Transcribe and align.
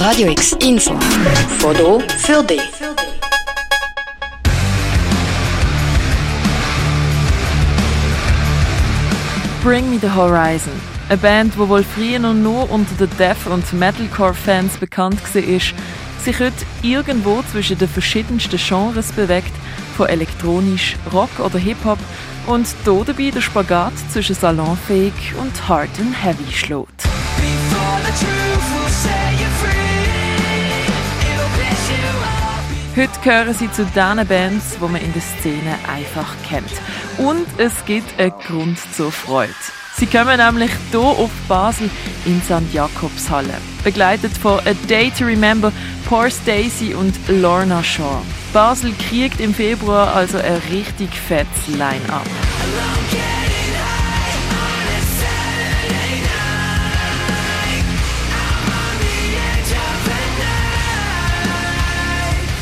Radio 0.00 0.30
X 0.30 0.56
Info. 0.60 0.98
Foto 1.58 2.00
für 2.16 2.42
dich. 2.42 2.62
Bring 9.62 9.90
Me 9.90 9.98
the 10.00 10.08
Horizon. 10.08 10.72
Eine 11.10 11.18
Band, 11.18 11.54
die 11.54 11.68
wohl 11.68 11.84
früher 11.84 12.18
noch 12.18 12.32
nur 12.32 12.70
unter 12.70 12.94
den 12.94 13.14
Death- 13.18 13.46
und 13.46 13.70
Metalcore-Fans 13.74 14.78
bekannt 14.78 15.20
war, 15.34 15.42
sich 15.42 16.40
heute 16.40 16.54
irgendwo 16.80 17.42
zwischen 17.52 17.76
den 17.76 17.88
verschiedensten 17.88 18.56
Genres 18.56 19.12
bewegt, 19.12 19.52
von 19.98 20.06
elektronisch, 20.08 20.96
Rock 21.12 21.40
oder 21.44 21.58
Hip-Hop 21.58 21.98
und 22.46 22.66
hier 22.84 23.04
dabei 23.04 23.30
der 23.30 23.42
Spagat 23.42 23.92
zwischen 24.10 24.34
salonfähig 24.34 25.12
und 25.38 25.68
hard 25.68 25.90
and 25.98 26.24
heavy 26.24 26.50
schlägt. 26.50 27.04
Heute 32.96 33.20
gehören 33.22 33.54
sie 33.54 33.70
zu 33.70 33.84
den 33.84 34.26
Bands, 34.26 34.76
die 34.76 34.82
man 34.82 35.00
in 35.00 35.12
der 35.12 35.22
Szene 35.22 35.78
einfach 35.88 36.34
kennt. 36.48 36.72
Und 37.18 37.46
es 37.56 37.84
gibt 37.84 38.18
einen 38.18 38.32
Grund 38.46 38.78
zur 38.94 39.12
Freude. 39.12 39.54
Sie 39.96 40.06
kommen 40.06 40.38
nämlich 40.38 40.72
hier 40.90 41.00
auf 41.00 41.30
Basel 41.46 41.88
in 42.26 42.42
St. 42.42 42.72
Jakobshalle, 42.72 43.54
begleitet 43.84 44.36
von 44.36 44.58
A 44.60 44.74
Day 44.88 45.10
to 45.16 45.24
Remember, 45.24 45.72
Poor 46.08 46.30
Stacy 46.30 46.94
und 46.94 47.14
Lorna 47.28 47.82
Shaw. 47.82 48.22
Basel 48.52 48.92
kriegt 49.08 49.40
im 49.40 49.54
Februar 49.54 50.12
also 50.14 50.38
ein 50.38 50.60
richtig 50.72 51.10
fettes 51.14 51.68
Line-Up. 51.68 52.26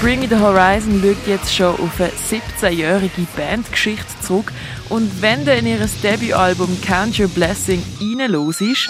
Bring 0.00 0.20
Me 0.20 0.28
the 0.28 0.36
Horizon 0.36 1.02
schaut 1.02 1.26
jetzt 1.26 1.52
schon 1.52 1.74
auf 1.74 2.00
eine 2.00 2.10
17-jährige 2.10 3.26
Bandgeschichte 3.36 4.06
zurück 4.22 4.52
und 4.88 5.20
wenn 5.20 5.44
du 5.44 5.52
in 5.52 5.66
ihr 5.66 5.78
Debütalbum 6.04 6.80
Count 6.86 7.18
Your 7.18 7.26
Blessing 7.26 7.82
reinlos 8.00 8.60
ist, 8.60 8.88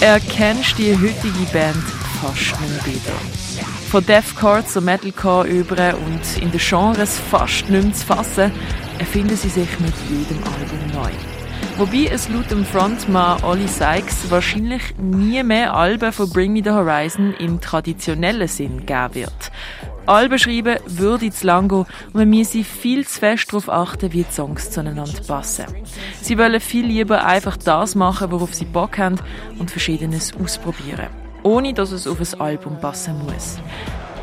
erkennst 0.00 0.76
du 0.76 0.82
die 0.82 0.94
heutige 0.94 1.52
Band 1.52 1.76
fast 2.20 2.60
nicht 2.60 2.86
wieder. 2.86 3.62
Von 3.88 4.04
Deathcore 4.04 4.66
zu 4.66 4.80
Metalcore 4.80 5.46
über 5.46 5.94
und 5.94 6.42
in 6.42 6.50
den 6.50 6.60
Genres 6.60 7.16
fast 7.30 7.68
nicht 7.68 7.84
mehr 7.84 7.94
zu 7.94 8.06
fassen, 8.06 8.50
erfinden 8.98 9.36
sie 9.36 9.50
sich 9.50 9.68
mit 9.78 9.94
jedem 10.10 10.38
Album 10.38 11.02
neu. 11.02 11.41
Wobei 11.78 12.08
es 12.12 12.28
laut 12.28 12.50
dem 12.50 12.66
Frontmann 12.66 13.42
Ollie 13.42 13.66
Sykes 13.66 14.30
wahrscheinlich 14.30 14.94
nie 14.98 15.42
mehr 15.42 15.74
Alben 15.74 16.12
von 16.12 16.28
Bring 16.28 16.52
Me 16.52 16.60
the 16.62 16.70
Horizon 16.70 17.34
im 17.38 17.60
traditionellen 17.60 18.46
Sinn 18.46 18.84
geben 18.84 19.14
wird. 19.14 19.50
Alben 20.04 20.38
schreiben 20.38 20.76
würde 20.86 21.30
zu 21.30 21.46
lang 21.46 21.68
gehen 21.68 21.86
und 22.06 22.14
man 22.14 22.28
müsse 22.28 22.62
viel 22.62 23.06
zu 23.06 23.18
fest 23.18 23.48
darauf 23.48 23.70
achten, 23.70 24.12
wie 24.12 24.24
die 24.24 24.32
Songs 24.32 24.70
zueinander 24.70 25.22
passen. 25.26 25.64
Sie 26.20 26.36
wollen 26.36 26.60
viel 26.60 26.86
lieber 26.86 27.24
einfach 27.24 27.56
das 27.56 27.94
machen, 27.94 28.30
worauf 28.30 28.52
sie 28.54 28.66
Bock 28.66 28.98
haben 28.98 29.16
und 29.58 29.70
Verschiedenes 29.70 30.34
ausprobieren. 30.36 31.08
Ohne, 31.42 31.72
dass 31.72 31.90
es 31.90 32.06
auf 32.06 32.20
ein 32.20 32.40
Album 32.40 32.78
passen 32.80 33.14
muss. 33.24 33.58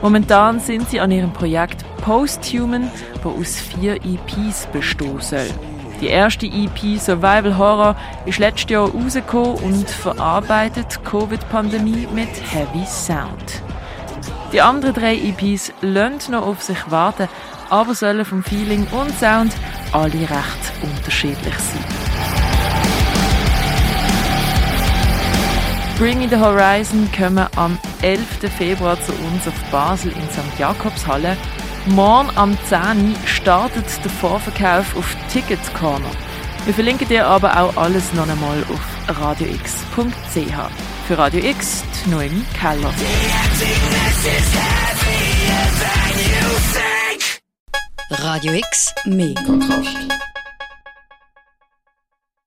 Momentan 0.02 0.60
sind 0.60 0.90
sie 0.90 1.00
an 1.00 1.12
ihrem 1.12 1.34
Projekt 1.34 1.84
Posthuman, 1.98 2.92
das 3.16 3.26
aus 3.26 3.60
vier 3.60 3.96
EPs 3.96 4.68
bestehen 4.72 5.20
soll. 5.20 5.50
Die 6.02 6.08
erste 6.08 6.46
EP 6.46 6.98
Survival 6.98 7.58
Horror 7.58 7.96
ist 8.26 8.40
letztes 8.40 8.70
Jahr 8.70 8.90
rausgekommen 8.90 9.56
und 9.56 9.90
verarbeitet 9.90 11.04
Covid-Pandemie 11.04 12.08
mit 12.14 12.30
Heavy 12.54 12.86
Sound. 12.86 13.62
Die 14.54 14.62
anderen 14.62 14.94
drei 14.94 15.16
EPs 15.16 15.74
lassen 15.82 16.32
noch 16.32 16.48
auf 16.48 16.64
sich 16.64 16.90
warten, 16.90 17.28
aber 17.70 17.94
sollen 17.94 18.24
vom 18.24 18.44
Feeling 18.44 18.88
und 18.92 19.14
Sound 19.20 19.54
alle 19.92 20.14
recht 20.14 20.72
unterschiedlich 20.82 21.56
sein. 21.56 21.84
Bring 25.98 26.20
Me 26.20 26.30
the 26.30 26.38
Horizon 26.38 27.10
kommen 27.12 27.46
am 27.58 27.78
11. 28.02 28.50
Februar 28.58 28.98
zu 29.02 29.12
uns 29.12 29.46
auf 29.46 29.70
Basel 29.70 30.14
in 30.14 30.30
St. 30.30 30.58
Jakobshalle 30.58 31.36
Morgen 31.88 32.30
am 32.36 32.58
10. 32.68 33.16
startet 33.26 33.86
der 34.04 34.12
Vorverkauf 34.12 34.96
auf 34.96 35.16
Ticket 35.32 35.60
Corner. 35.74 36.12
Wir 36.66 36.74
verlinken 36.74 37.08
dir 37.08 37.26
aber 37.26 37.60
auch 37.60 37.76
alles 37.78 38.14
noch 38.14 38.28
einmal 38.28 38.64
auf 38.70 39.20
radiox.ch. 39.20 41.08
Für 41.08 41.18
Radio 41.18 41.44
X, 41.44 41.84
die 42.06 42.10
Noemi 42.10 42.44
Keller. 42.60 42.94
Radio 48.12 48.54
X, 48.54 48.94
mehr 49.06 49.34
Kontrast. 49.46 49.98